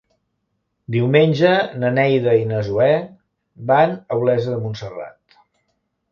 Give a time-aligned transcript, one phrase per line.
[0.93, 1.49] Diumenge
[1.83, 2.87] na Neida i na Zoè
[3.73, 5.37] van a Olesa de Montserrat.